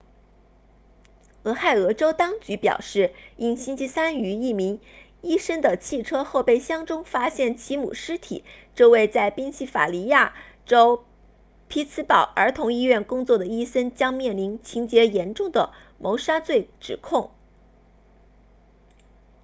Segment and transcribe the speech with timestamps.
[1.43, 4.79] 俄亥俄州当局表示因星期三于一名
[5.21, 8.43] 医生的汽车后备箱中发现其母尸体
[8.73, 10.33] 这位在宾夕法尼亚
[10.65, 11.03] 州
[11.67, 17.29] 匹兹堡儿童医院工作的医生将面临情节严重的谋杀罪指控